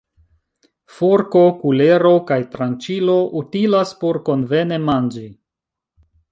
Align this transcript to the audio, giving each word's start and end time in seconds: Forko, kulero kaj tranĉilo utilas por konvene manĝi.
Forko, 0.95 1.43
kulero 1.59 2.13
kaj 2.31 2.39
tranĉilo 2.57 3.19
utilas 3.43 3.95
por 4.03 4.23
konvene 4.31 4.83
manĝi. 4.91 5.27